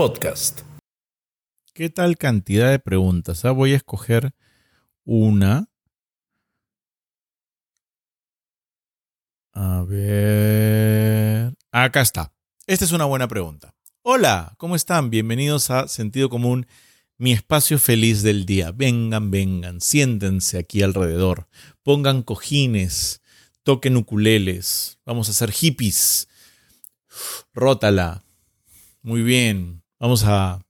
[0.00, 0.62] podcast.
[1.74, 3.44] ¿Qué tal cantidad de preguntas?
[3.44, 4.32] Ah, voy a escoger
[5.04, 5.68] una.
[9.52, 11.54] A ver.
[11.70, 12.32] Acá está.
[12.66, 13.74] Esta es una buena pregunta.
[14.00, 15.10] Hola, ¿cómo están?
[15.10, 16.66] Bienvenidos a Sentido Común,
[17.18, 18.72] mi espacio feliz del día.
[18.72, 21.46] Vengan, vengan, siéntense aquí alrededor.
[21.82, 23.20] Pongan cojines,
[23.64, 24.98] toquen ukuleles.
[25.04, 26.26] Vamos a hacer hippies.
[27.52, 28.24] Rótala.
[29.02, 29.79] Muy bien.
[30.00, 30.64] Vamos a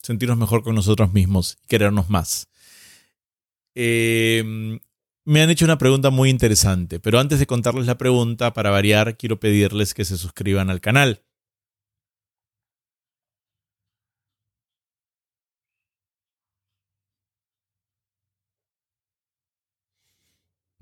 [0.00, 2.48] sentirnos mejor con nosotros mismos y querernos más.
[3.74, 4.80] Em,
[5.24, 9.18] me han hecho una pregunta muy interesante, pero antes de contarles la pregunta, para variar,
[9.18, 11.22] quiero pedirles que se suscriban al canal.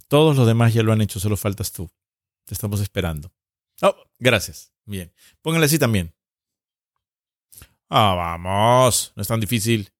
[0.06, 1.90] Todos los demás ya lo han hecho, solo faltas tú.
[2.44, 3.32] Te estamos esperando.
[3.82, 4.72] Oh, gracias.
[4.84, 5.12] Bien.
[5.42, 6.14] Pónganle así también.
[7.96, 9.12] Ah, vamos.
[9.14, 9.92] No es tan difícil.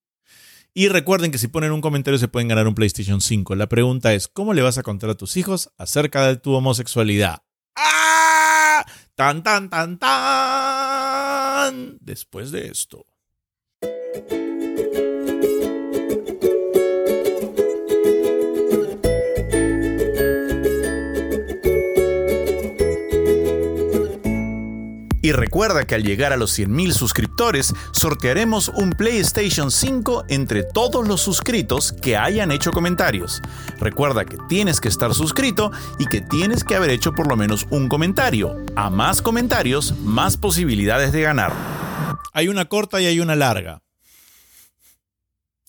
[0.75, 3.55] Y recuerden que si ponen un comentario se pueden ganar un PlayStation 5.
[3.55, 7.45] La pregunta es, ¿cómo le vas a contar a tus hijos acerca de tu homosexualidad?
[7.77, 8.85] ¡Ah!
[9.15, 11.99] ¡Tan, tan, tan, tan!
[12.01, 13.07] Después de esto.
[25.25, 31.09] Y recuerda que al llegar a los 100.000 suscriptores, sortearemos un PlayStation 5 entre todos
[31.09, 33.41] los suscritos que hayan hecho comentarios.
[33.81, 37.67] Recuerda que tienes que estar suscrito y que tienes que haber hecho por lo menos
[37.71, 38.55] un comentario.
[38.77, 41.55] A más comentarios, más posibilidades de ganar.
[42.35, 43.81] Hay una corta y hay una larga.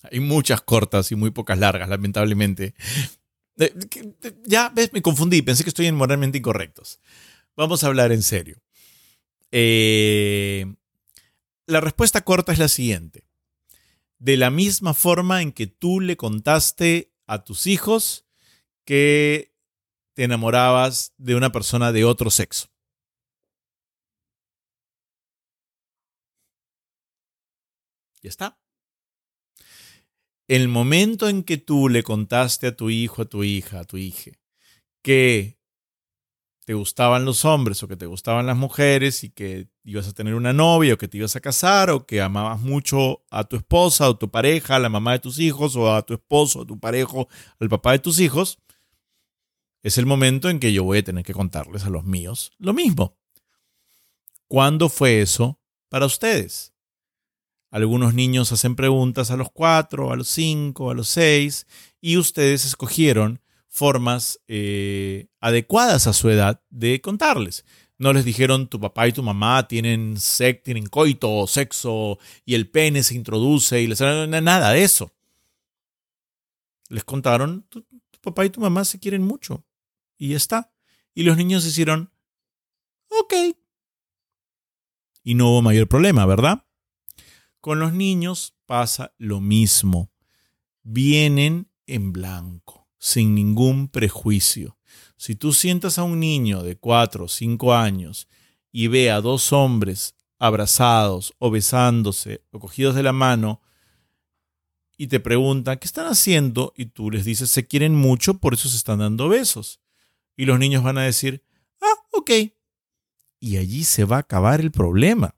[0.02, 2.74] Hay muchas cortas y muy pocas largas, lamentablemente.
[3.56, 3.72] Eh,
[4.44, 7.00] ya ves, me confundí, pensé que estoy en moralmente incorrectos.
[7.56, 8.60] Vamos a hablar en serio.
[9.52, 10.66] Eh,
[11.66, 13.26] la respuesta corta es la siguiente.
[14.18, 18.24] De la misma forma en que tú le contaste a tus hijos
[18.84, 19.52] que
[20.14, 22.68] te enamorabas de una persona de otro sexo.
[28.22, 28.58] Ya está.
[30.48, 33.96] El momento en que tú le contaste a tu hijo, a tu hija, a tu
[33.96, 34.30] hija,
[35.02, 35.55] que
[36.66, 40.34] te gustaban los hombres o que te gustaban las mujeres y que ibas a tener
[40.34, 44.08] una novia o que te ibas a casar o que amabas mucho a tu esposa
[44.10, 46.80] o tu pareja, a la mamá de tus hijos o a tu esposo, a tu
[46.80, 47.28] parejo,
[47.60, 48.58] al papá de tus hijos,
[49.84, 52.74] es el momento en que yo voy a tener que contarles a los míos lo
[52.74, 53.16] mismo.
[54.48, 56.74] ¿Cuándo fue eso para ustedes?
[57.70, 61.68] Algunos niños hacen preguntas a los cuatro, a los cinco, a los seis,
[62.00, 63.40] y ustedes escogieron
[63.76, 67.66] formas eh, adecuadas a su edad de contarles.
[67.98, 70.16] No les dijeron tu papá y tu mamá tienen,
[70.64, 75.12] tienen coito o sexo y el pene se introduce y les nada de eso.
[76.88, 79.64] Les contaron tu, tu papá y tu mamá se quieren mucho
[80.16, 80.72] y ya está.
[81.14, 82.10] Y los niños hicieron
[83.08, 83.34] ok.
[85.22, 86.66] Y no hubo mayor problema, ¿verdad?
[87.60, 90.10] Con los niños pasa lo mismo.
[90.82, 94.76] Vienen en blanco sin ningún prejuicio.
[95.16, 98.26] Si tú sientas a un niño de cuatro o cinco años
[98.72, 103.62] y ve a dos hombres abrazados o besándose o cogidos de la mano
[104.96, 108.68] y te preguntan qué están haciendo y tú les dices se quieren mucho, por eso
[108.68, 109.80] se están dando besos.
[110.36, 111.44] Y los niños van a decir,
[111.80, 112.30] ah, ok.
[113.38, 115.36] Y allí se va a acabar el problema.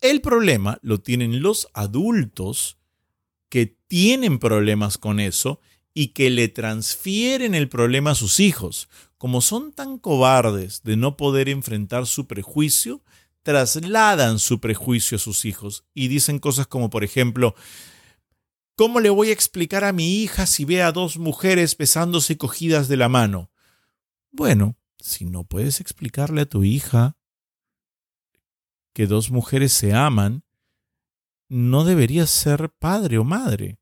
[0.00, 2.77] El problema lo tienen los adultos
[3.88, 5.60] tienen problemas con eso
[5.94, 8.88] y que le transfieren el problema a sus hijos.
[9.16, 13.02] Como son tan cobardes de no poder enfrentar su prejuicio,
[13.42, 17.54] trasladan su prejuicio a sus hijos y dicen cosas como, por ejemplo,
[18.76, 22.86] ¿cómo le voy a explicar a mi hija si ve a dos mujeres besándose cogidas
[22.86, 23.50] de la mano?
[24.30, 27.16] Bueno, si no puedes explicarle a tu hija
[28.92, 30.44] que dos mujeres se aman,
[31.48, 33.78] no deberías ser padre o madre.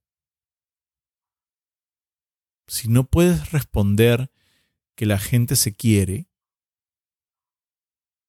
[2.66, 4.30] Si no puedes responder
[4.96, 6.28] que la gente se quiere,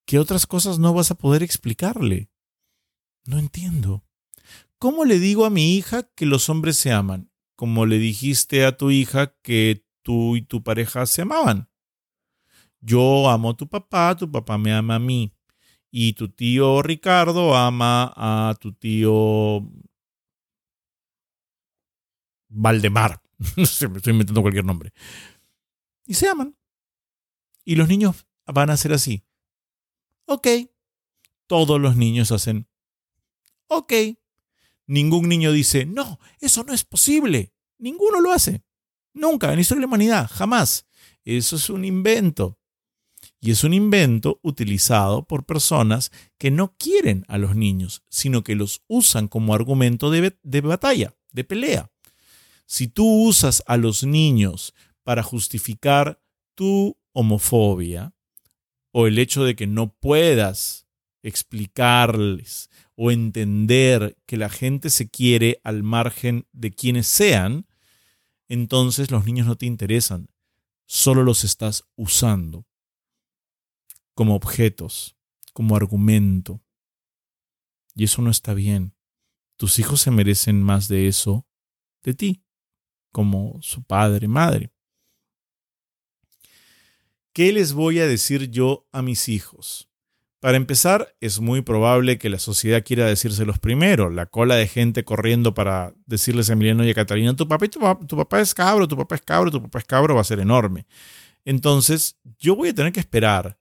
[0.06, 2.30] ¿qué otras cosas no vas a poder explicarle?
[3.25, 4.06] No entiendo.
[4.78, 7.31] ¿Cómo le digo a mi hija que los hombres se aman?
[7.56, 11.69] Como le dijiste a tu hija que tú y tu pareja se amaban.
[12.80, 15.34] Yo amo a tu papá, tu papá me ama a mí
[15.89, 19.68] y tu tío Ricardo ama a tu tío
[22.50, 23.26] Valdemar.
[23.57, 24.94] Estoy inventando cualquier nombre.
[26.06, 26.56] Y se aman.
[27.63, 29.24] Y los niños van a ser así.
[30.25, 30.48] Ok.
[31.48, 32.68] todos los niños hacen,
[33.68, 33.94] ok.
[34.86, 37.54] Ningún niño dice, no, eso no es posible.
[37.78, 38.63] Ninguno lo hace.
[39.13, 40.86] Nunca, en la historia de la humanidad, jamás.
[41.24, 42.60] Eso es un invento.
[43.39, 48.56] Y es un invento utilizado por personas que no quieren a los niños, sino que
[48.56, 51.92] los usan como argumento de, de batalla, de pelea.
[52.68, 56.22] Si tú usas a los niños para justificar
[56.54, 58.14] tu homofobia
[58.92, 60.86] o el hecho de que no puedas
[61.24, 67.66] explicarles o entender que la gente se quiere al margen de quienes sean,
[68.50, 70.30] entonces los niños no te interesan,
[70.86, 72.66] solo los estás usando
[74.13, 75.16] como objetos,
[75.54, 76.62] como argumento.
[77.96, 78.94] Y eso no está bien.
[79.56, 81.48] Tus hijos se merecen más de eso
[82.04, 82.44] de ti,
[83.18, 84.69] como su padre, madre.
[87.34, 89.90] ¿Qué les voy a decir yo a mis hijos?
[90.40, 94.12] Para empezar, es muy probable que la sociedad quiera decírselos primero.
[94.12, 97.80] La cola de gente corriendo para decirles a Emiliano y a Catalina, tu papá, tu,
[97.80, 100.24] papá, tu papá es cabro, tu papá es cabro, tu papá es cabro, va a
[100.24, 100.86] ser enorme.
[101.44, 103.58] Entonces, yo voy a tener que esperar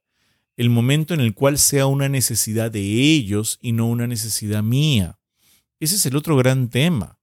[0.59, 5.19] el momento en el cual sea una necesidad de ellos y no una necesidad mía.
[5.81, 7.16] Ese es el otro gran tema.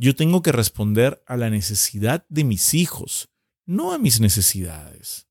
[0.00, 3.28] Yo tengo que responder a la necesidad de mis hijos,
[3.66, 5.28] no a mis necesidades.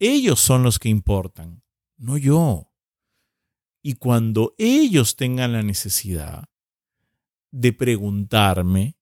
[0.00, 1.62] Ellos son los que importan
[1.96, 2.72] no yo.
[3.80, 6.48] Y cuando ellos tengan la necesidad
[7.52, 8.96] de preguntarme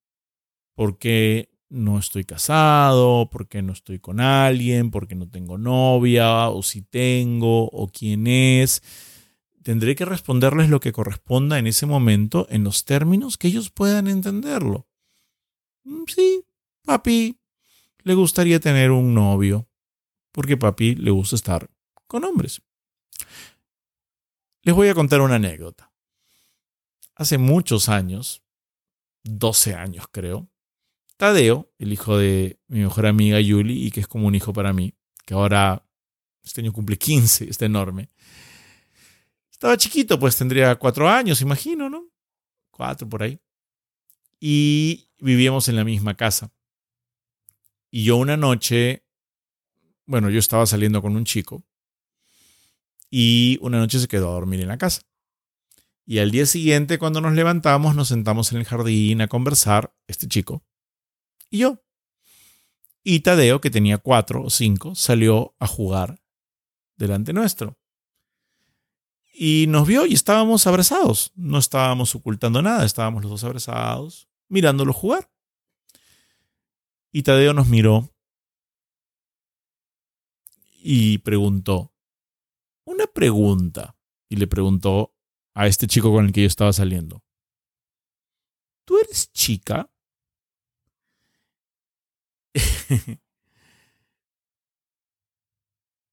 [0.75, 5.57] por qué no estoy casado, por qué no estoy con alguien, por qué no tengo
[5.57, 8.83] novia, o si tengo, o quién es,
[9.63, 14.09] tendré que responderles lo que corresponda en ese momento en los términos que ellos puedan
[14.09, 14.87] entenderlo.
[15.85, 16.45] Mm, sí,
[16.85, 17.39] papi
[18.05, 19.69] le gustaría tener un novio,
[20.33, 21.71] porque papi le gusta estar
[22.07, 22.63] con hombres.
[24.63, 25.93] Les voy a contar una anécdota.
[27.15, 28.43] Hace muchos años,
[29.25, 30.49] 12 años creo,
[31.17, 34.73] Tadeo, el hijo de mi mejor amiga Yuli, y que es como un hijo para
[34.73, 34.95] mí,
[35.27, 35.85] que ahora
[36.45, 38.09] este año cumple 15, está enorme.
[39.59, 42.09] Estaba chiquito, pues tendría cuatro años, imagino, ¿no?
[42.71, 43.41] Cuatro por ahí.
[44.39, 46.53] Y vivíamos en la misma casa.
[47.91, 49.05] Y yo una noche,
[50.07, 51.65] bueno, yo estaba saliendo con un chico
[53.11, 55.03] y una noche se quedó a dormir en la casa.
[56.07, 60.29] Y al día siguiente, cuando nos levantamos, nos sentamos en el jardín a conversar, este
[60.29, 60.65] chico
[61.51, 61.83] y yo.
[63.03, 66.23] Y Tadeo, que tenía cuatro o cinco, salió a jugar
[66.97, 67.77] delante nuestro.
[69.41, 71.31] Y nos vio y estábamos abrazados.
[71.37, 75.31] No estábamos ocultando nada, estábamos los dos abrazados, mirándolo jugar.
[77.13, 78.13] Y Tadeo nos miró
[80.83, 81.95] y preguntó,
[82.85, 83.97] una pregunta.
[84.29, 85.15] Y le preguntó
[85.55, 87.23] a este chico con el que yo estaba saliendo.
[88.85, 89.89] ¿Tú eres chica?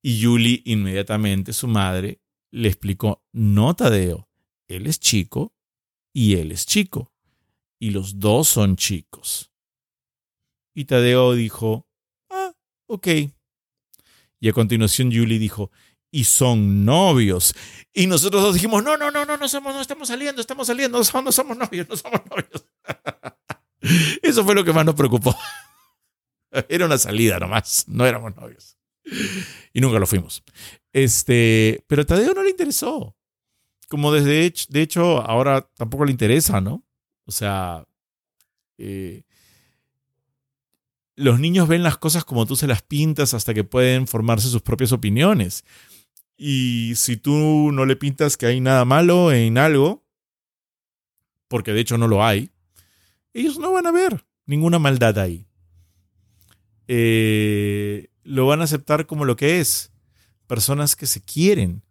[0.04, 2.22] y Julie inmediatamente, su madre,
[2.56, 4.30] le explicó, no, Tadeo,
[4.70, 5.54] él es chico
[6.14, 7.12] y él es chico.
[7.80, 9.52] Y los dos son chicos.
[10.74, 11.86] Y Tadeo dijo,
[12.30, 12.54] ah,
[12.88, 13.08] ok.
[14.40, 15.70] Y a continuación Julie dijo,
[16.12, 17.54] y son novios.
[17.94, 20.98] Y nosotros dos dijimos, no, no, no, no, no somos, no estamos saliendo, estamos saliendo,
[20.98, 22.66] no somos, no somos novios, no somos novios.
[24.24, 25.36] Eso fue lo que más nos preocupó.
[26.70, 28.78] Era una salida nomás, no éramos novios.
[29.74, 30.44] Y nunca lo fuimos.
[30.94, 33.16] Este, pero a Tadeo no le interesó.
[33.88, 36.84] Como desde de hecho, ahora tampoco le interesa, ¿no?
[37.26, 37.86] O sea,
[38.78, 39.24] eh,
[41.16, 44.62] los niños ven las cosas como tú se las pintas hasta que pueden formarse sus
[44.62, 45.66] propias opiniones.
[46.38, 50.04] Y si tú no le pintas que hay nada malo en algo,
[51.48, 52.52] porque de hecho no lo hay,
[53.34, 55.48] ellos no van a ver ninguna maldad ahí.
[56.88, 59.92] Eh, lo van a aceptar como lo que es.
[60.48, 61.84] Personas que se quieren.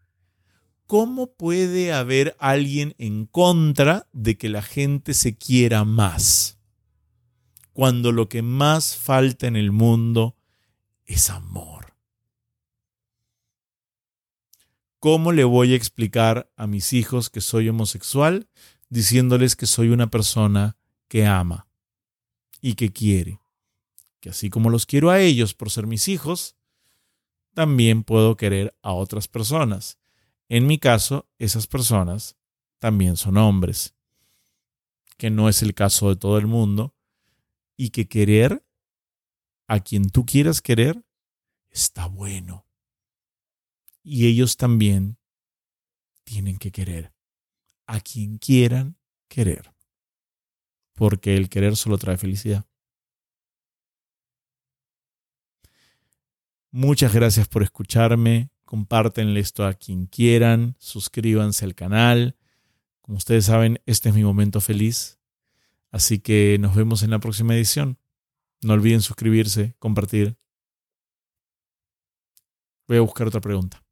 [0.87, 6.59] ¿Cómo puede haber alguien en contra de que la gente se quiera más?
[7.73, 10.37] Cuando lo que más falta en el mundo
[11.07, 11.95] es amor.
[14.99, 18.49] ¿Cómo le voy a explicar a mis hijos que soy homosexual
[18.89, 20.77] diciéndoles que soy una persona
[21.09, 21.69] que ama
[22.61, 23.44] y que quiere?
[24.25, 26.57] Que así como los quiero a ellos por ser mis hijos,
[27.53, 29.99] también puedo querer a otras personas.
[30.49, 32.35] En mi caso, esas personas
[32.79, 33.95] también son hombres,
[35.19, 36.95] que no es el caso de todo el mundo,
[37.77, 38.65] y que querer
[39.67, 41.05] a quien tú quieras querer
[41.71, 42.67] está bueno
[44.03, 45.19] y ellos también
[46.25, 47.13] tienen que querer
[47.87, 48.97] a quien quieran
[49.29, 49.75] querer.
[50.95, 52.65] Porque el querer solo trae felicidad.
[56.77, 58.51] Muchas gracias por escucharme.
[58.65, 60.75] Compártenle esto a quien quieran.
[60.81, 62.37] Suscríbanse al canal.
[63.01, 65.21] Como ustedes saben, este es mi momento feliz.
[65.93, 67.97] Así que nos vemos en la próxima edición.
[68.61, 70.37] No olviden suscribirse, compartir.
[72.89, 73.84] Voy a buscar otra pregunta.